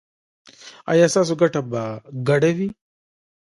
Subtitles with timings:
[0.91, 1.83] ایا ستاسو ګټه به
[2.27, 2.67] ګډه وي؟